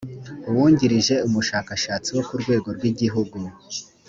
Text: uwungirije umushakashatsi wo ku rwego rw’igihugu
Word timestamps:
uwungirije 0.49 1.15
umushakashatsi 1.27 2.09
wo 2.15 2.23
ku 2.27 2.33
rwego 2.41 2.67
rw’igihugu 2.77 3.37